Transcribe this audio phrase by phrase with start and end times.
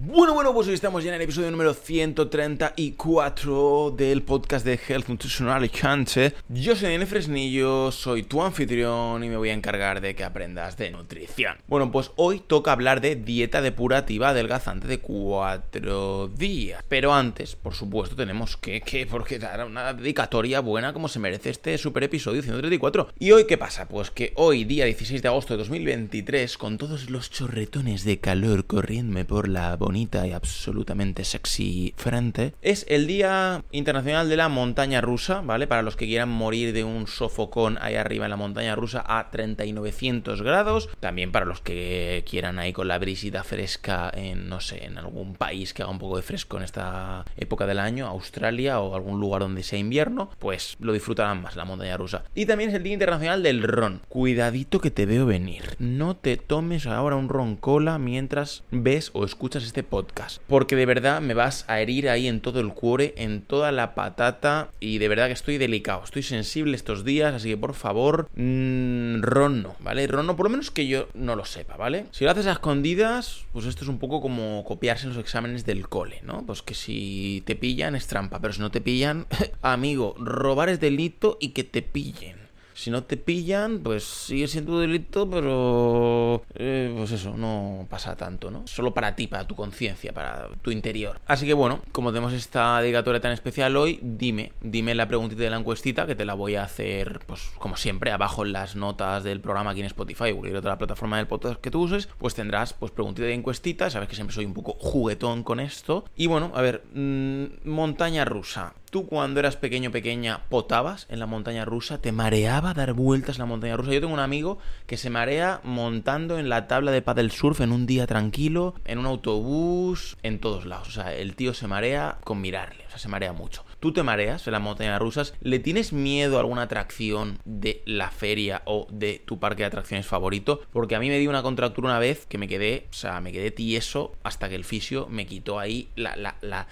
[0.00, 5.08] Bueno, bueno, pues hoy estamos ya en el episodio número 134 del podcast de Health
[5.08, 6.34] Nutritional Alicante.
[6.48, 10.76] Yo soy Daniel Fresnillo, soy tu anfitrión y me voy a encargar de que aprendas
[10.76, 11.56] de nutrición.
[11.66, 16.84] Bueno, pues hoy toca hablar de dieta depurativa adelgazante de 4 días.
[16.88, 21.50] Pero antes, por supuesto, tenemos que, que, porque dar una dedicatoria buena como se merece
[21.50, 23.08] este super episodio 134.
[23.18, 23.88] ¿Y hoy qué pasa?
[23.88, 28.64] Pues que hoy, día 16 de agosto de 2023, con todos los chorretones de calor
[28.64, 35.00] corriéndome por la bonita y absolutamente sexy frente, es el Día Internacional de la Montaña
[35.00, 35.66] Rusa, ¿vale?
[35.66, 39.30] Para los que quieran morir de un sofocón ahí arriba en la montaña rusa a
[39.30, 40.90] 3900 grados.
[41.00, 45.36] También para los que quieran ahí con la brisita fresca en, no sé, en algún
[45.36, 49.18] país que haga un poco de fresco en esta época del año, Australia o algún
[49.20, 52.24] lugar donde sea invierno, pues lo disfrutarán más la montaña rusa.
[52.34, 54.02] Y también es el Día Internacional del Ron.
[54.10, 55.76] Cuidadito que te veo venir.
[55.78, 60.42] No te tomes ahora un ron cola mientras ves o escuchas este podcast.
[60.46, 63.94] Porque de verdad me vas a herir ahí en todo el cuore, en toda la
[63.94, 64.70] patata.
[64.80, 67.34] Y de verdad que estoy delicado, estoy sensible estos días.
[67.34, 70.06] Así que por favor, mmm, ron no, ¿vale?
[70.06, 72.06] Ron no, por lo menos que yo no lo sepa, ¿vale?
[72.10, 75.64] Si lo haces a escondidas, pues esto es un poco como copiarse en los exámenes
[75.64, 76.44] del cole, ¿no?
[76.46, 79.26] Pues que si te pillan es trampa, pero si no te pillan,
[79.62, 82.37] amigo, robar es delito y que te pillen.
[82.78, 86.44] Si no te pillan, pues sigue siendo delito, pero...
[86.54, 88.68] Eh, pues eso, no pasa tanto, ¿no?
[88.68, 91.20] Solo para ti, para tu conciencia, para tu interior.
[91.26, 95.50] Así que bueno, como tenemos esta dedicatoria tan especial hoy, dime, dime la preguntita de
[95.50, 99.24] la encuestita, que te la voy a hacer, pues como siempre, abajo en las notas
[99.24, 102.36] del programa aquí en Spotify o cualquier otra plataforma del podcast que tú uses, pues
[102.36, 106.04] tendrás pues preguntita de encuestita, sabes que siempre soy un poco juguetón con esto.
[106.14, 108.74] Y bueno, a ver, mmm, montaña rusa.
[108.90, 112.00] ¿Tú cuando eras pequeño pequeña potabas en la montaña rusa?
[112.00, 113.92] ¿Te mareaba dar vueltas en la montaña rusa?
[113.92, 117.72] Yo tengo un amigo que se marea montando en la tabla de paddle surf en
[117.72, 120.88] un día tranquilo, en un autobús, en todos lados.
[120.88, 123.64] O sea, el tío se marea con mirarle, o sea, se marea mucho.
[123.78, 125.34] ¿Tú te mareas en las montañas rusas?
[125.40, 130.06] ¿Le tienes miedo a alguna atracción de la feria o de tu parque de atracciones
[130.06, 130.62] favorito?
[130.72, 133.32] Porque a mí me dio una contractura una vez que me quedé, o sea, me
[133.32, 136.66] quedé tieso hasta que el fisio me quitó ahí la, la, la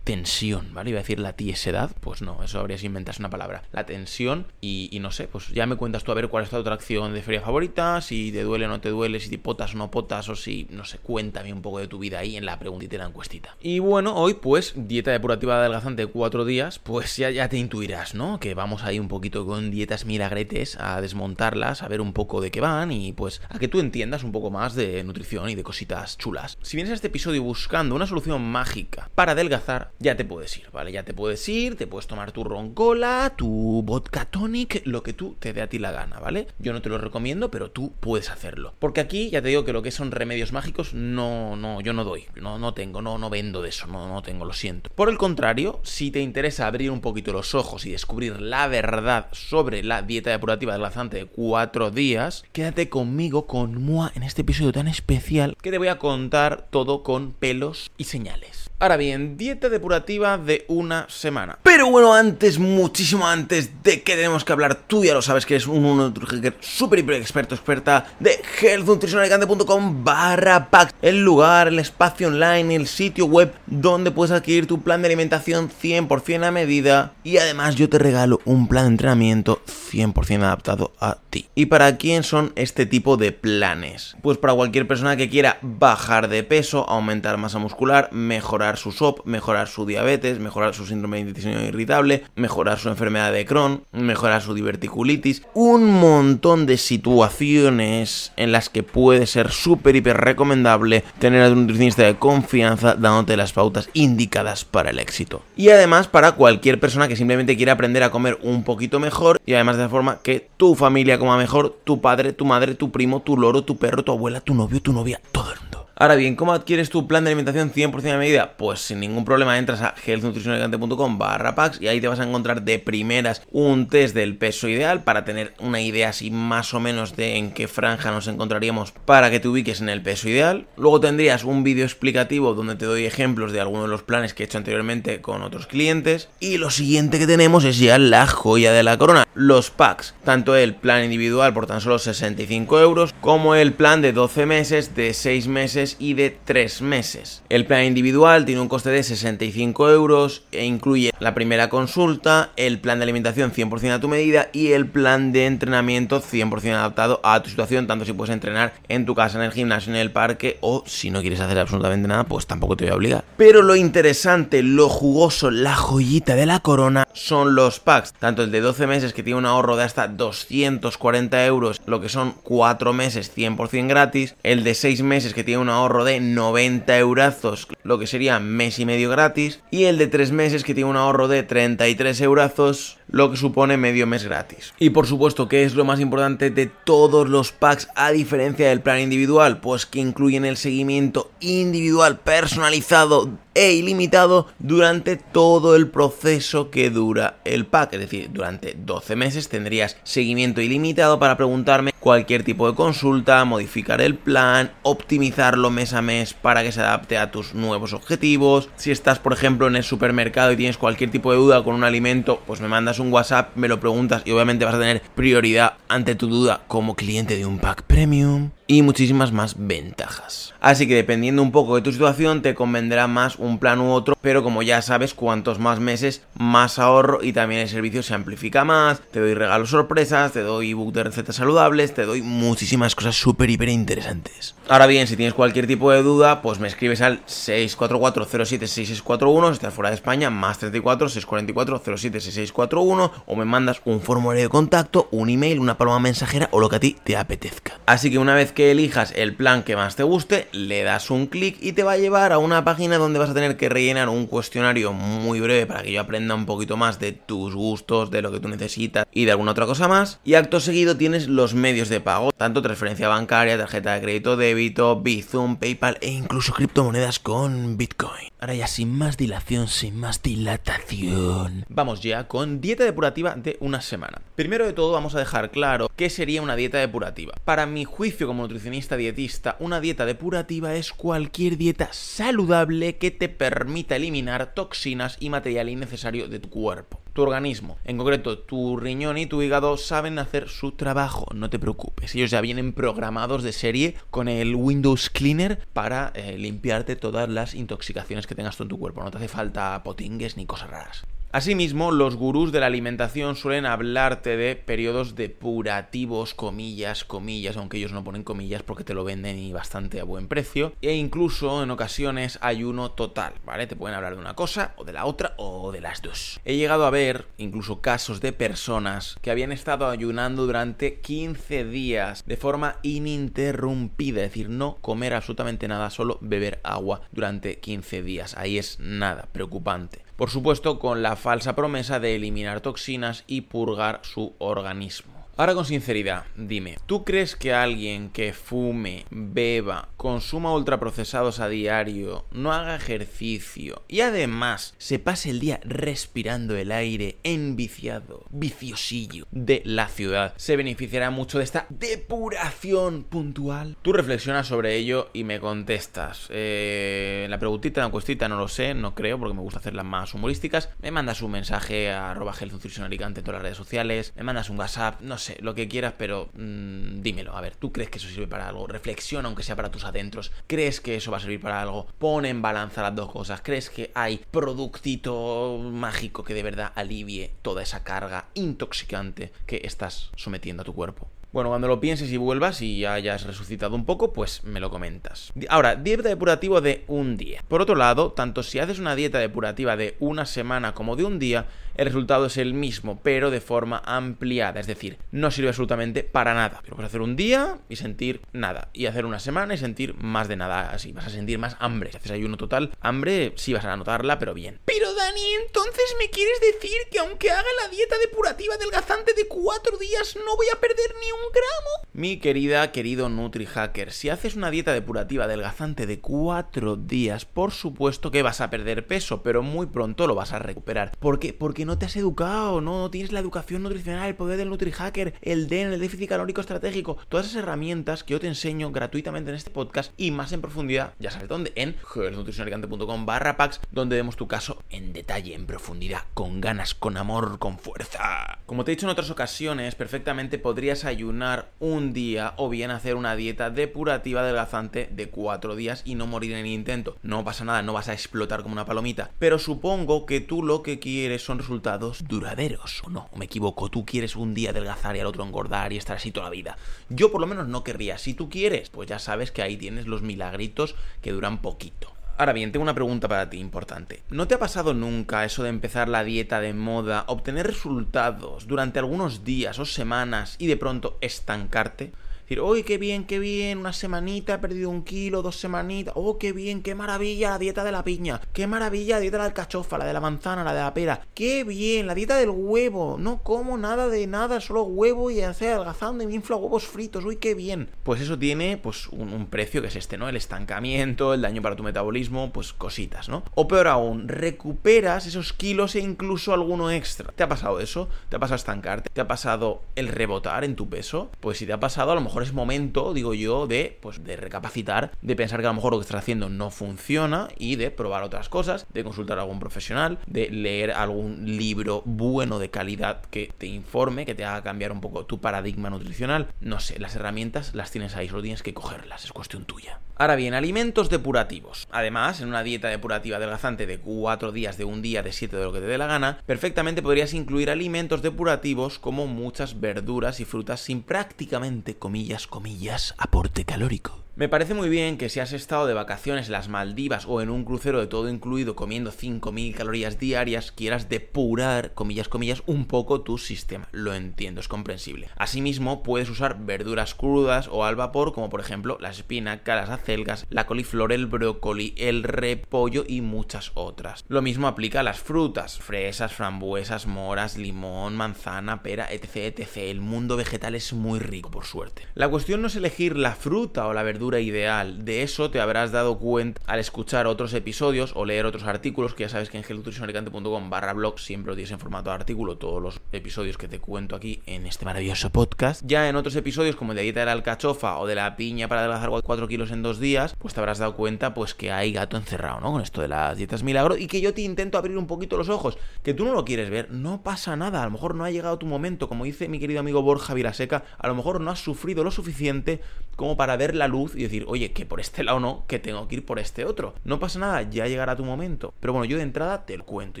[0.08, 0.88] tensión, ¿vale?
[0.88, 3.64] Iba a decir la tiesedad, pues no, eso habría sido inventarse una palabra.
[3.72, 6.56] La tensión y, no sé, pues ya me cuentas tú a ver cuál es tu
[6.56, 9.76] atracción de feria favorita, si te duele o no te duele, si te potas o
[9.76, 12.58] no potas, o si, no sé, cuéntame un poco de tu vida ahí en la
[12.58, 13.54] preguntita y la encuestita.
[13.60, 18.14] Y bueno, hoy pues dieta depurativa adelgazante de cuatro días, pues ya, ya te intuirás,
[18.14, 18.40] ¿no?
[18.40, 22.50] Que vamos ahí un poquito con dietas milagretes a desmontarlas, a ver un poco de
[22.50, 25.62] qué van y pues a que tú entiendas un poco más de nutrición y de
[25.62, 26.56] cositas chulas.
[26.62, 30.70] Si vienes a este episodio buscando una solución mágica para adelgazar, ya te puedes ir,
[30.72, 30.92] ¿vale?
[30.92, 35.36] Ya te puedes ir, te puedes tomar tu roncola, tu vodka tonic, lo que tú
[35.38, 36.46] te dé a ti la gana, ¿vale?
[36.58, 38.74] Yo no te lo recomiendo, pero tú puedes hacerlo.
[38.78, 42.04] Porque aquí ya te digo que lo que son remedios mágicos no, no, yo no
[42.04, 44.90] doy, no, no tengo, no, no vendo de eso, no, no tengo, lo siento.
[44.94, 49.26] Por el contrario, si te interesa abrir un poquito los ojos y descubrir la verdad
[49.32, 54.72] sobre la dieta depurativa adelgazante de cuatro días, quédate conmigo, con Mua, en este episodio
[54.72, 58.70] tan especial que te voy a contar todo con pelos y señales.
[58.80, 61.58] Ahora bien, dieta depurativa de una semana.
[61.62, 65.54] Pero bueno, antes, muchísimo antes de que tenemos que hablar, tú ya lo sabes que
[65.54, 70.94] eres un nutrihacker súper, hiper experto, experta de healthnutritionalicante.com barra pack.
[71.00, 75.70] El lugar, el espacio online, el sitio web donde puedes adquirir tu plan de alimentación
[75.70, 77.12] 100% a medida.
[77.24, 81.48] Y además yo te regalo un plan de entrenamiento 100% adaptado a ti.
[81.54, 84.16] ¿Y para quién son este tipo de planes?
[84.22, 89.24] Pues para cualquier persona que quiera bajar de peso, aumentar masa muscular, mejorar su SOP,
[89.24, 94.42] mejorar su diabetes, mejorar su síndrome de intestino irritable, mejorar su enfermedad de Crohn, mejorar
[94.42, 101.42] su diverticulitis, un montón de situaciones en las que puede ser súper hiper recomendable tener
[101.42, 105.42] a un nutricionista de confianza dándote las pautas indicadas para el éxito.
[105.56, 109.54] Y además para cualquier persona que simplemente quiera aprender a comer un poquito mejor y
[109.54, 113.22] además de la forma que tu familia coma mejor, tu padre, tu madre, tu primo,
[113.22, 115.87] tu loro, tu perro, tu abuela, tu novio, tu novia, todo el mundo.
[116.00, 118.56] Ahora bien, ¿cómo adquieres tu plan de alimentación 100% a medida?
[118.56, 122.62] Pues sin ningún problema entras a healthnutritionalicante.com barra packs y ahí te vas a encontrar
[122.62, 127.16] de primeras un test del peso ideal para tener una idea así más o menos
[127.16, 130.68] de en qué franja nos encontraríamos para que te ubiques en el peso ideal.
[130.76, 134.44] Luego tendrías un vídeo explicativo donde te doy ejemplos de algunos de los planes que
[134.44, 136.28] he hecho anteriormente con otros clientes.
[136.38, 140.14] Y lo siguiente que tenemos es ya la joya de la corona, los packs.
[140.22, 144.94] Tanto el plan individual por tan solo 65 euros como el plan de 12 meses,
[144.94, 147.42] de 6 meses y de 3 meses.
[147.48, 152.78] El plan individual tiene un coste de 65 euros e incluye la primera consulta, el
[152.78, 157.42] plan de alimentación 100% a tu medida y el plan de entrenamiento 100% adaptado a
[157.42, 160.58] tu situación, tanto si puedes entrenar en tu casa, en el gimnasio, en el parque
[160.60, 163.24] o si no quieres hacer absolutamente nada, pues tampoco te voy a obligar.
[163.36, 168.50] Pero lo interesante, lo jugoso, la joyita de la corona son los packs, tanto el
[168.50, 172.92] de 12 meses que tiene un ahorro de hasta 240 euros, lo que son 4
[172.92, 177.98] meses 100% gratis, el de 6 meses que tiene un ahorro de 90 eurazos, lo
[177.98, 181.28] que sería mes y medio gratis, y el de 3 meses que tiene un ahorro
[181.28, 184.74] de 33 eurazos, lo que supone medio mes gratis.
[184.78, 188.80] Y por supuesto, ¿qué es lo más importante de todos los packs a diferencia del
[188.80, 189.60] plan individual?
[189.60, 197.38] Pues que incluyen el seguimiento individual personalizado e ilimitado durante todo el proceso que dura
[197.44, 197.94] el pack.
[197.94, 204.00] Es decir, durante 12 meses tendrías seguimiento ilimitado para preguntarme cualquier tipo de consulta, modificar
[204.00, 208.68] el plan, optimizarlo mes a mes para que se adapte a tus nuevos objetivos.
[208.76, 211.82] Si estás, por ejemplo, en el supermercado y tienes cualquier tipo de duda con un
[211.82, 215.74] alimento, pues me mandas un WhatsApp, me lo preguntas y obviamente vas a tener prioridad
[215.88, 220.54] ante tu duda como cliente de un pack premium y muchísimas más ventajas.
[220.60, 224.14] Así que dependiendo un poco de tu situación te convendrá más un plan u otro,
[224.20, 228.64] pero como ya sabes, cuantos más meses, más ahorro y también el servicio se amplifica
[228.64, 233.16] más, te doy regalos sorpresas, te doy ebook de recetas saludables, te doy muchísimas cosas
[233.16, 234.54] súper, hiper interesantes.
[234.68, 239.72] Ahora bien, si tienes cualquier tipo de duda, pues me escribes al 644-076641, si estás
[239.72, 245.30] fuera de España, más 34 644 076641 o me mandas un formulario de contacto, un
[245.30, 247.80] email, una paloma mensajera o lo que a ti te apetezca.
[247.86, 251.26] Así que una vez que elijas el plan que más te guste, le das un
[251.26, 254.08] clic y te va a llevar a una página donde vas a tener que rellenar
[254.08, 258.22] un cuestionario muy breve para que yo aprenda un poquito más de tus gustos, de
[258.22, 260.20] lo que tú necesitas y de alguna otra cosa más.
[260.24, 265.00] Y acto seguido tienes los medios de pago, tanto transferencia bancaria, tarjeta de crédito, débito,
[265.00, 268.28] Bizum, PayPal e incluso criptomonedas con Bitcoin.
[268.40, 271.64] Ahora ya sin más dilación, sin más dilatación.
[271.68, 274.22] Vamos ya con dieta depurativa de una semana.
[274.36, 277.34] Primero de todo vamos a dejar claro qué sería una dieta depurativa.
[277.44, 283.28] Para mi juicio como nutricionista dietista, una dieta depurativa es cualquier dieta saludable que te
[283.28, 287.78] permita eliminar toxinas y material innecesario de tu cuerpo tu organismo.
[287.84, 292.14] En concreto, tu riñón y tu hígado saben hacer su trabajo, no te preocupes.
[292.14, 297.56] Ellos ya vienen programados de serie con el Windows Cleaner para eh, limpiarte todas las
[297.56, 299.02] intoxicaciones que tengas tú en tu cuerpo.
[299.02, 301.06] No te hace falta potingues ni cosas raras.
[301.30, 307.92] Asimismo, los gurús de la alimentación suelen hablarte de periodos depurativos, comillas, comillas, aunque ellos
[307.92, 311.70] no ponen comillas porque te lo venden y bastante a buen precio, e incluso en
[311.70, 313.66] ocasiones ayuno total, ¿vale?
[313.66, 316.40] Te pueden hablar de una cosa o de la otra o de las dos.
[316.46, 322.24] He llegado a ver incluso casos de personas que habían estado ayunando durante 15 días
[322.26, 328.34] de forma ininterrumpida, es decir, no comer absolutamente nada, solo beber agua durante 15 días.
[328.38, 330.07] Ahí es nada preocupante.
[330.18, 335.17] Por supuesto, con la falsa promesa de eliminar toxinas y purgar su organismo.
[335.40, 342.26] Ahora con sinceridad, dime, ¿tú crees que alguien que fume, beba, consuma ultraprocesados a diario,
[342.32, 349.62] no haga ejercicio y además se pase el día respirando el aire enviciado, viciosillo de
[349.64, 353.76] la ciudad, se beneficiará mucho de esta depuración puntual?
[353.82, 356.26] Tú reflexionas sobre ello y me contestas.
[356.30, 360.14] Eh, la preguntita, la cuestita, no lo sé, no creo, porque me gusta hacerlas más
[360.14, 360.70] humorísticas.
[360.82, 365.00] Me mandas un mensaje a arroba en todas las redes sociales, me mandas un WhatsApp,
[365.00, 367.36] no sé lo que quieras, pero mmm, dímelo.
[367.36, 368.66] A ver, ¿tú crees que eso sirve para algo?
[368.66, 370.32] Reflexiona aunque sea para tus adentros.
[370.46, 371.86] ¿Crees que eso va a servir para algo?
[371.98, 373.40] Pon en balanza las dos cosas.
[373.42, 380.10] ¿Crees que hay productito mágico que de verdad alivie toda esa carga intoxicante que estás
[380.16, 381.08] sometiendo a tu cuerpo?
[381.30, 384.70] Bueno, cuando lo pienses y vuelvas y ya hayas resucitado un poco, pues me lo
[384.70, 385.30] comentas.
[385.50, 387.44] Ahora, dieta depurativa de un día.
[387.48, 391.18] Por otro lado, tanto si haces una dieta depurativa de una semana como de un
[391.18, 391.46] día,
[391.78, 394.60] el resultado es el mismo, pero de forma ampliada.
[394.60, 396.58] Es decir, no sirve absolutamente para nada.
[396.62, 398.68] Pero puedes hacer un día y sentir nada.
[398.72, 400.70] Y hacer una semana y sentir más de nada.
[400.70, 401.92] Así, vas a sentir más hambre.
[401.92, 404.58] Si haces ayuno total, hambre sí vas a notarla, pero bien.
[404.64, 409.78] Pero Dani, entonces me quieres decir que aunque haga la dieta depurativa adelgazante de cuatro
[409.78, 411.88] días, no voy a perder ni un gramo.
[411.92, 418.10] Mi querida, querido NutriHacker, si haces una dieta depurativa adelgazante de 4 días, por supuesto
[418.10, 420.92] que vas a perder peso, pero muy pronto lo vas a recuperar.
[420.98, 421.32] ¿Por qué?
[421.32, 425.48] Porque no te has educado, no tienes la educación nutricional, el poder del NutriHacker, el
[425.48, 429.50] DEN, el déficit calórico estratégico, todas esas herramientas que yo te enseño gratuitamente en este
[429.50, 434.26] podcast y más en profundidad, ya sabes dónde, en nutricionalicante.com barra packs, donde vemos tu
[434.26, 438.38] caso en detalle, en profundidad, con ganas, con amor, con fuerza.
[438.46, 442.94] Como te he dicho en otras ocasiones, perfectamente podrías ayunar un día o bien hacer
[442.94, 446.96] una dieta depurativa adelgazante de 4 días y no morir en el intento.
[447.02, 449.10] No pasa nada, no vas a explotar como una palomita.
[449.18, 451.57] Pero supongo que tú lo que quieres son resultados
[452.06, 453.08] duraderos, ¿o no?
[453.12, 453.68] ¿O me equivoco?
[453.68, 456.56] Tú quieres un día adelgazar y al otro engordar y estar así toda la vida.
[456.88, 457.98] Yo por lo menos no querría.
[457.98, 461.92] Si tú quieres, pues ya sabes que ahí tienes los milagritos que duran poquito.
[462.18, 464.02] Ahora bien, tengo una pregunta para ti importante.
[464.10, 468.80] ¿No te ha pasado nunca eso de empezar la dieta de moda, obtener resultados durante
[468.80, 471.92] algunos días o semanas y de pronto estancarte?
[472.28, 473.58] Decir, ¡uy, qué bien, qué bien!
[473.58, 475.94] Una semanita he perdido un kilo, dos semanitas.
[475.96, 478.20] ¡Oh, qué bien, qué maravilla la dieta de la piña!
[478.32, 481.00] ¡Qué maravilla la dieta de la alcachofa, la de la manzana, la de la pera!
[481.14, 481.86] ¡Qué bien!
[481.86, 482.96] La dieta del huevo.
[482.98, 487.04] No como nada de nada, solo huevo y hacer adelgazando y me inflo huevos fritos.
[487.04, 487.70] ¡Uy, qué bien!
[487.82, 490.08] Pues eso tiene, pues, un, un precio que es este, ¿no?
[490.08, 493.22] El estancamiento, el daño para tu metabolismo, pues cositas, ¿no?
[493.34, 497.10] O peor aún, recuperas esos kilos e incluso alguno extra.
[497.12, 497.88] ¿Te ha pasado eso?
[498.08, 498.90] ¿Te ha pasado estancarte?
[498.92, 501.10] ¿Te ha pasado el rebotar en tu peso?
[501.20, 504.16] Pues si te ha pasado, a lo mejor es momento, digo yo, de, pues, de
[504.16, 507.70] recapacitar, de pensar que a lo mejor lo que estás haciendo no funciona y de
[507.70, 513.02] probar otras cosas, de consultar a algún profesional, de leer algún libro bueno de calidad
[513.02, 516.28] que te informe, que te haga cambiar un poco tu paradigma nutricional.
[516.40, 519.80] No sé, las herramientas las tienes ahí, solo tienes que cogerlas, es cuestión tuya.
[520.00, 521.66] Ahora bien, alimentos depurativos.
[521.72, 525.44] Además, en una dieta depurativa adelgazante de 4 días, de un día, de 7 de
[525.44, 530.24] lo que te dé la gana, perfectamente podrías incluir alimentos depurativos como muchas verduras y
[530.24, 534.07] frutas sin prácticamente, comillas, comillas, aporte calórico.
[534.18, 537.30] Me parece muy bien que si has estado de vacaciones en las Maldivas o en
[537.30, 543.02] un crucero de todo incluido comiendo 5.000 calorías diarias, quieras depurar, comillas, comillas, un poco
[543.02, 543.68] tu sistema.
[543.70, 545.08] Lo entiendo, es comprensible.
[545.14, 550.26] Asimismo, puedes usar verduras crudas o al vapor, como por ejemplo las espinacas, las acelgas,
[550.30, 554.04] la coliflor, el brócoli, el repollo y muchas otras.
[554.08, 559.58] Lo mismo aplica a las frutas, fresas, frambuesas, moras, limón, manzana, pera, etc, etc.
[559.58, 561.82] El mundo vegetal es muy rico, por suerte.
[561.94, 564.86] La cuestión no es elegir la fruta o la verdura ideal.
[564.86, 569.04] De eso te habrás dado cuenta al escuchar otros episodios o leer otros artículos, que
[569.04, 572.62] ya sabes que en gelnutricionalicante.com barra blog siempre lo tienes en formato de artículo, todos
[572.62, 575.62] los episodios que te cuento aquí en este maravilloso podcast.
[575.66, 578.48] Ya en otros episodios como el de dieta de la alcachofa o de la piña
[578.48, 581.72] para adelgazar 4 kilos en dos días, pues te habrás dado cuenta pues que hay
[581.72, 582.52] gato encerrado, ¿no?
[582.52, 585.28] Con esto de las dietas milagro y que yo te intento abrir un poquito los
[585.28, 588.10] ojos, que tú no lo quieres ver, no pasa nada, a lo mejor no ha
[588.10, 591.40] llegado tu momento, como dice mi querido amigo Borja Vilaseca, a lo mejor no has
[591.40, 592.60] sufrido lo suficiente
[592.96, 595.88] como para ver la luz y decir, oye, que por este lado no, que tengo
[595.88, 596.74] que ir por este otro.
[596.84, 598.54] No pasa nada, ya llegará tu momento.
[598.60, 600.00] Pero bueno, yo de entrada te lo cuento,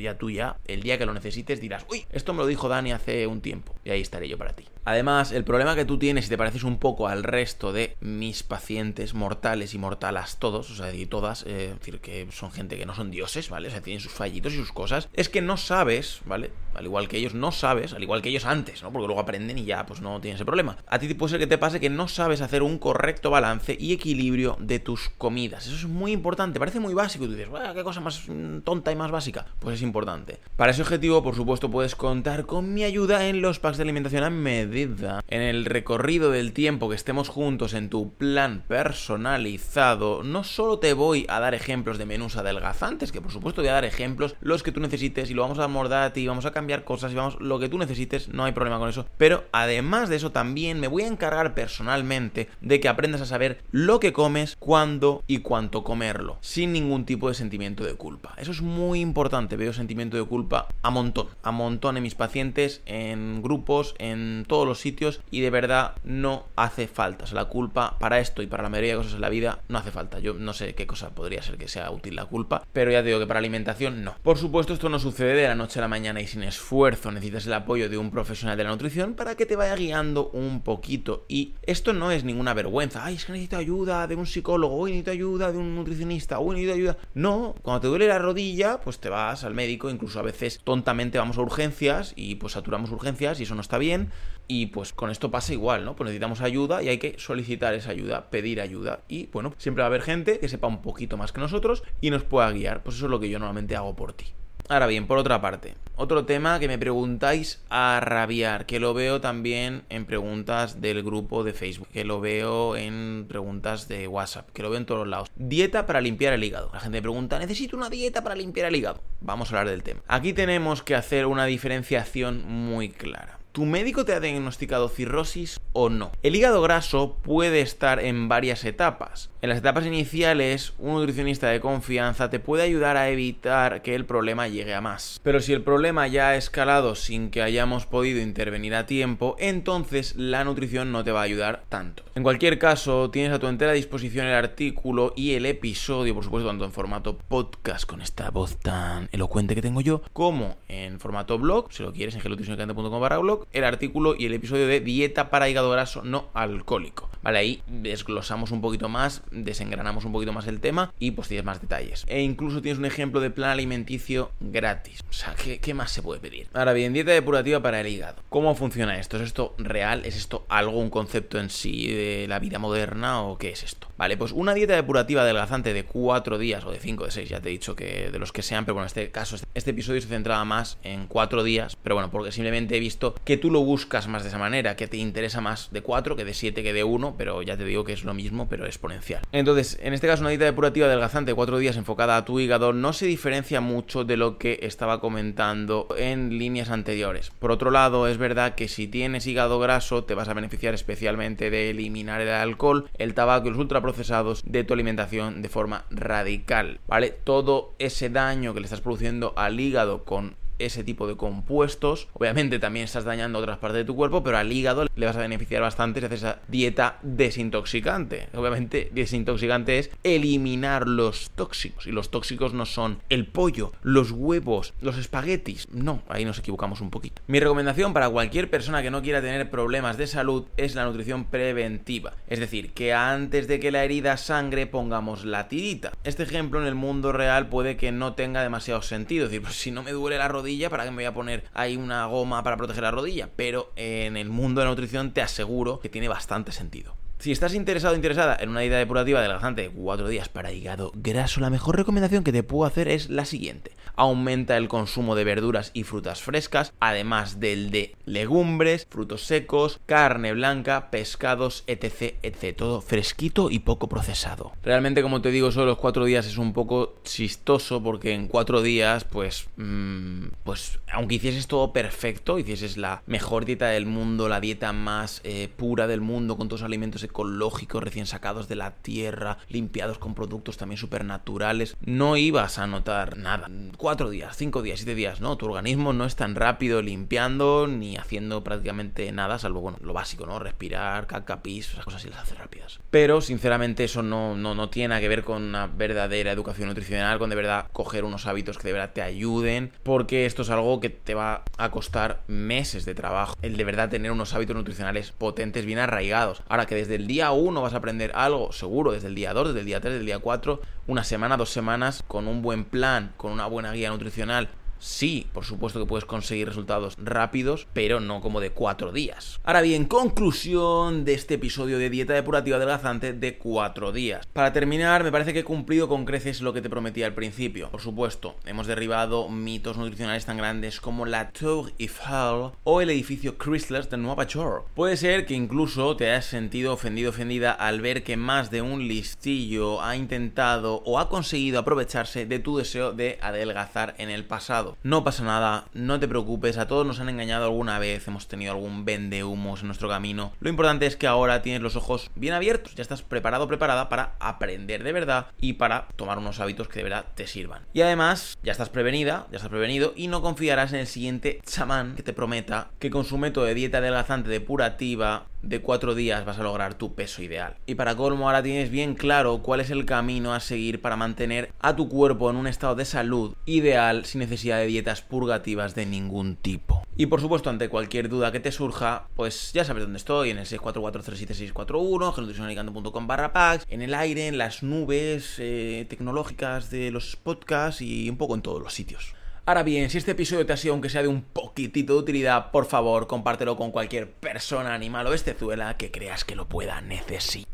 [0.00, 2.92] ya tú ya, el día que lo necesites dirás, uy, esto me lo dijo Dani
[2.92, 4.64] hace un tiempo, y ahí estaré yo para ti.
[4.84, 8.42] Además, el problema que tú tienes, si te pareces un poco al resto de mis
[8.42, 12.78] pacientes mortales y mortalas todos, o sea, y todas, eh, es decir, que son gente
[12.78, 13.68] que no son dioses, ¿vale?
[13.68, 16.50] O sea, tienen sus fallitos y sus cosas, es que no sabes, ¿vale?
[16.78, 18.92] Al igual que ellos no sabes, al igual que ellos antes, ¿no?
[18.92, 20.76] Porque luego aprenden y ya, pues no tienes ese problema.
[20.86, 23.92] A ti puede ser que te pase que no sabes hacer un correcto balance y
[23.92, 25.66] equilibrio de tus comidas.
[25.66, 27.24] Eso es muy importante, parece muy básico.
[27.24, 28.22] Y tú dices, qué cosa más
[28.64, 29.46] tonta y más básica.
[29.58, 30.38] Pues es importante.
[30.56, 34.24] Para ese objetivo, por supuesto, puedes contar con mi ayuda en los packs de alimentación
[34.24, 40.44] a medida en el recorrido del tiempo que estemos juntos en tu plan personalizado, no
[40.44, 43.84] solo te voy a dar ejemplos de menús adelgazantes, que por supuesto voy a dar
[43.84, 46.67] ejemplos los que tú necesites y lo vamos a abordar a ti, vamos a cambiar
[46.84, 49.06] cosas y vamos lo que tú necesites, no hay problema con eso.
[49.16, 53.62] Pero además de eso también me voy a encargar personalmente de que aprendas a saber
[53.70, 58.34] lo que comes, cuándo y cuánto comerlo, sin ningún tipo de sentimiento de culpa.
[58.36, 62.82] Eso es muy importante, veo sentimiento de culpa a montón, a montón en mis pacientes,
[62.86, 67.24] en grupos, en todos los sitios y de verdad no hace falta.
[67.32, 69.90] La culpa para esto y para la mayoría de cosas en la vida no hace
[69.90, 70.18] falta.
[70.18, 73.08] Yo no sé qué cosa podría ser que sea útil la culpa, pero ya te
[73.08, 74.14] digo que para alimentación no.
[74.22, 77.12] Por supuesto, esto no sucede de la noche a la mañana y sin esfuerzo.
[77.12, 80.62] Necesitas el apoyo de un profesional de la nutrición para que te vaya guiando un
[80.62, 81.24] poquito.
[81.28, 83.04] Y esto no es ninguna vergüenza.
[83.04, 86.56] Ay, es que necesito ayuda de un psicólogo, hoy necesito ayuda de un nutricionista, hoy
[86.56, 86.98] necesito ayuda.
[87.14, 91.18] No, cuando te duele la rodilla, pues te vas al médico, incluso a veces tontamente
[91.18, 94.10] vamos a urgencias y pues saturamos urgencias y eso no está bien.
[94.48, 95.94] Y pues con esto pasa igual, ¿no?
[95.94, 99.02] Pues necesitamos ayuda y hay que solicitar esa ayuda, pedir ayuda.
[99.06, 102.10] Y bueno, siempre va a haber gente que sepa un poquito más que nosotros y
[102.10, 102.82] nos pueda guiar.
[102.82, 104.34] Pues eso es lo que yo normalmente hago por ti.
[104.70, 109.18] Ahora bien, por otra parte, otro tema que me preguntáis a rabiar, que lo veo
[109.18, 114.62] también en preguntas del grupo de Facebook, que lo veo en preguntas de WhatsApp, que
[114.62, 115.30] lo veo en todos lados.
[115.36, 116.68] Dieta para limpiar el hígado.
[116.74, 119.00] La gente pregunta, necesito una dieta para limpiar el hígado.
[119.22, 120.02] Vamos a hablar del tema.
[120.06, 123.38] Aquí tenemos que hacer una diferenciación muy clara.
[123.52, 126.12] ¿Tu médico te ha diagnosticado cirrosis o no?
[126.22, 129.30] El hígado graso puede estar en varias etapas.
[129.40, 134.04] En las etapas iniciales, un nutricionista de confianza te puede ayudar a evitar que el
[134.04, 135.20] problema llegue a más.
[135.22, 140.16] Pero si el problema ya ha escalado sin que hayamos podido intervenir a tiempo, entonces
[140.16, 142.02] la nutrición no te va a ayudar tanto.
[142.16, 146.48] En cualquier caso, tienes a tu entera disposición el artículo y el episodio, por supuesto,
[146.48, 151.38] tanto en formato podcast con esta voz tan elocuente que tengo yo, como en formato
[151.38, 155.30] blog, si lo quieres en gelotucioncante.com barra blog, el artículo y el episodio de dieta
[155.30, 157.08] para hígado graso no alcohólico.
[157.22, 161.44] Vale, ahí desglosamos un poquito más, desengranamos un poquito más el tema y pues tienes
[161.44, 162.04] más detalles.
[162.08, 165.00] E incluso tienes un ejemplo de plan alimenticio gratis.
[165.08, 166.48] O sea, ¿qué, más se puede pedir?
[166.54, 168.22] Ahora bien, dieta depurativa para el hígado.
[168.28, 169.16] ¿Cómo funciona esto?
[169.16, 170.02] ¿Es esto real?
[170.04, 173.88] ¿Es esto algo, un concepto en sí de la vida moderna o qué es esto?
[173.96, 177.40] Vale, pues una dieta depurativa adelgazante de 4 días o de 5 de 6, ya
[177.40, 180.00] te he dicho que de los que sean, pero bueno, en este caso, este episodio
[180.00, 183.60] se centraba más en 4 días, pero bueno, porque simplemente he visto que tú lo
[183.60, 186.72] buscas más de esa manera, que te interesa más de 4 que de 7 que
[186.72, 189.17] de 1, pero ya te digo que es lo mismo, pero exponencial.
[189.32, 192.72] Entonces, en este caso, una dieta depurativa adelgazante de 4 días enfocada a tu hígado
[192.72, 197.30] no se diferencia mucho de lo que estaba comentando en líneas anteriores.
[197.38, 201.50] Por otro lado, es verdad que si tienes hígado graso, te vas a beneficiar especialmente
[201.50, 206.80] de eliminar el alcohol, el tabaco y los ultraprocesados de tu alimentación de forma radical,
[206.86, 207.14] ¿vale?
[207.24, 212.08] Todo ese daño que le estás produciendo al hígado con ese tipo de compuestos.
[212.12, 215.20] Obviamente también estás dañando otras partes de tu cuerpo, pero al hígado le vas a
[215.20, 218.28] beneficiar bastante si haces esa dieta desintoxicante.
[218.34, 221.86] Obviamente, desintoxicante es eliminar los tóxicos.
[221.86, 225.66] Y los tóxicos no son el pollo, los huevos, los espaguetis.
[225.70, 227.22] No, ahí nos equivocamos un poquito.
[227.26, 231.24] Mi recomendación para cualquier persona que no quiera tener problemas de salud es la nutrición
[231.24, 232.14] preventiva.
[232.26, 235.92] Es decir, que antes de que la herida sangre pongamos la tirita.
[236.04, 239.24] Este ejemplo en el mundo real puede que no tenga demasiado sentido.
[239.24, 241.44] Es decir, pues si no me duele la rodilla, ¿para que me voy a poner
[241.54, 243.30] ahí una goma para proteger la rodilla?
[243.36, 246.94] Pero en el mundo de la nutrición te aseguro que tiene bastante sentido.
[247.20, 250.92] Si estás interesado o interesada en una dieta depurativa adelgazante de 4 días para hígado
[250.94, 253.72] graso, la mejor recomendación que te puedo hacer es la siguiente.
[253.96, 260.32] Aumenta el consumo de verduras y frutas frescas, además del de legumbres, frutos secos, carne
[260.32, 262.56] blanca, pescados, etc, etc.
[262.56, 264.52] Todo fresquito y poco procesado.
[264.62, 268.62] Realmente, como te digo, solo los 4 días es un poco chistoso porque en 4
[268.62, 274.38] días, pues, mmm, pues, aunque hicieses todo perfecto, hicieses la mejor dieta del mundo, la
[274.38, 278.76] dieta más eh, pura del mundo, con todos los alimentos ecológicos, recién sacados de la
[278.76, 283.50] tierra, limpiados con productos también supernaturales, no ibas a notar nada.
[283.76, 285.36] Cuatro días, cinco días, siete días, ¿no?
[285.36, 290.38] Tu organismo no es tan rápido limpiando ni haciendo prácticamente nada, salvo, lo básico, ¿no?
[290.38, 292.80] Respirar, caca, pis, esas cosas sí las hace rápidas.
[292.90, 297.18] Pero, sinceramente, eso no, no, no tiene nada que ver con una verdadera educación nutricional,
[297.18, 300.80] con de verdad coger unos hábitos que de verdad te ayuden, porque esto es algo
[300.80, 303.34] que te va a costar meses de trabajo.
[303.42, 306.42] El de verdad tener unos hábitos nutricionales potentes, bien arraigados.
[306.48, 309.48] Ahora que desde el día 1 vas a aprender algo, seguro, desde el día 2,
[309.48, 312.64] desde el día 3, desde el día 4, una semana, dos semanas, con un buen
[312.64, 318.00] plan, con una buena guía nutricional, Sí, por supuesto que puedes conseguir resultados rápidos, pero
[318.00, 319.40] no como de cuatro días.
[319.44, 324.26] Ahora bien, conclusión de este episodio de dieta depurativa adelgazante de cuatro días.
[324.32, 327.70] Para terminar, me parece que he cumplido con creces lo que te prometí al principio.
[327.70, 333.36] Por supuesto, hemos derribado mitos nutricionales tan grandes como la Tour Eiffel o el edificio
[333.36, 334.66] Chrysler de Nueva York.
[334.74, 338.86] Puede ser que incluso te hayas sentido ofendido ofendida al ver que más de un
[338.86, 344.67] listillo ha intentado o ha conseguido aprovecharse de tu deseo de adelgazar en el pasado.
[344.82, 348.52] No pasa nada, no te preocupes, a todos nos han engañado alguna vez, hemos tenido
[348.52, 350.32] algún vendehumos en nuestro camino.
[350.40, 354.14] Lo importante es que ahora tienes los ojos bien abiertos, ya estás preparado preparada para
[354.20, 357.62] aprender de verdad y para tomar unos hábitos que de verdad te sirvan.
[357.72, 361.94] Y además, ya estás prevenida, ya estás prevenido y no confiarás en el siguiente chamán
[361.94, 366.38] que te prometa que con su método de dieta adelgazante depurativa de cuatro días vas
[366.38, 367.56] a lograr tu peso ideal.
[367.66, 371.52] Y para colmo ahora tienes bien claro cuál es el camino a seguir para mantener
[371.60, 375.86] a tu cuerpo en un estado de salud ideal sin necesidad de dietas purgativas de
[375.86, 376.82] ningún tipo.
[376.96, 380.38] Y por supuesto, ante cualquier duda que te surja, pues ya sabes dónde estoy, en
[380.38, 387.14] el 644376641, genutricionalicando.com barra packs, en el aire, en las nubes eh, tecnológicas de los
[387.14, 389.14] podcasts y un poco en todos los sitios.
[389.48, 392.50] Ahora bien, si este episodio te ha sido aunque sea de un poquitito de utilidad,
[392.50, 397.47] por favor, compártelo con cualquier persona, animal o bestezuela que creas que lo pueda necesitar.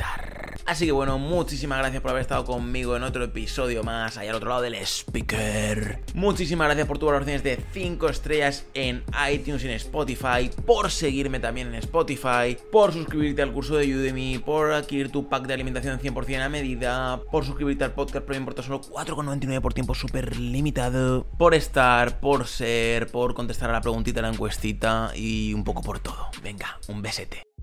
[0.67, 4.37] Así que bueno, muchísimas gracias por haber estado conmigo en otro episodio más, allá al
[4.37, 6.01] otro lado del speaker.
[6.15, 11.39] Muchísimas gracias por tus valoraciones de 5 estrellas en iTunes y en Spotify, por seguirme
[11.39, 16.01] también en Spotify, por suscribirte al curso de Udemy, por adquirir tu pack de alimentación
[16.01, 20.37] 100% a medida, por suscribirte al podcast pero me importa solo 4,99 por tiempo súper
[20.37, 25.83] limitado, por estar, por ser, por contestar a la preguntita, la encuestita y un poco
[25.83, 26.31] por todo.
[26.43, 27.54] Venga, un besete.